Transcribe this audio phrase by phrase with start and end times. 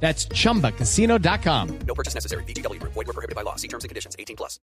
[0.00, 1.68] That's chumbacasino.com.
[1.86, 2.44] No purchase necessary.
[2.44, 2.80] BGW.
[2.82, 3.56] Void were prohibited by law.
[3.56, 4.14] See terms and conditions.
[4.16, 4.60] 18 plus.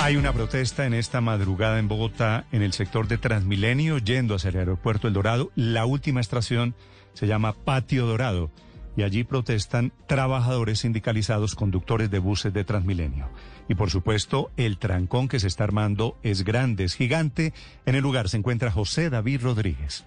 [0.00, 4.50] Hay una protesta en esta madrugada en Bogotá, en el sector de Transmilenio, yendo hacia
[4.50, 5.50] el aeropuerto El Dorado.
[5.54, 6.74] La última estación
[7.14, 8.50] se llama Patio Dorado
[8.96, 13.30] y allí protestan trabajadores sindicalizados, conductores de buses de Transmilenio.
[13.68, 17.54] Y por supuesto, el trancón que se está armando es grande, es gigante.
[17.86, 20.04] En el lugar se encuentra José David Rodríguez.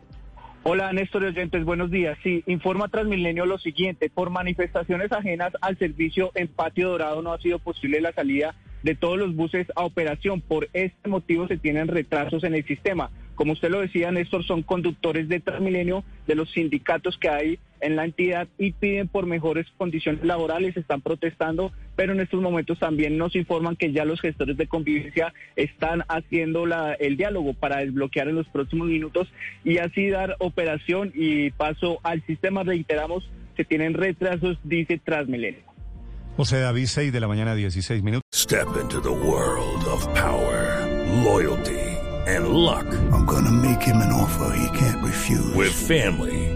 [0.69, 2.17] Hola Néstor oyentes, buenos días.
[2.23, 7.39] Sí, informa Transmilenio lo siguiente, por manifestaciones ajenas al servicio en Patio Dorado no ha
[7.39, 8.53] sido posible la salida
[8.83, 10.41] de todos los buses a operación.
[10.41, 13.11] Por este motivo se tienen retrasos en el sistema.
[13.35, 17.95] Como usted lo decía, Néstor, son conductores de Transmilenio, de los sindicatos que hay en
[17.95, 23.17] la entidad y piden por mejores condiciones laborales, están protestando, pero en estos momentos también
[23.17, 28.27] nos informan que ya los gestores de convivencia están haciendo la, el diálogo para desbloquear
[28.29, 29.27] en los próximos minutos
[29.63, 32.63] y así dar operación y paso al sistema.
[32.63, 35.67] Reiteramos, se tienen retrasos, dice Transmilenio.
[36.37, 38.21] José David, 6 de la mañana, 16 minutos.
[38.31, 40.85] Step into the world of power,
[41.23, 41.79] loyalty,
[42.27, 42.85] and luck.
[43.11, 45.55] I'm gonna make him an offer he can't refuse.
[45.55, 46.55] With family,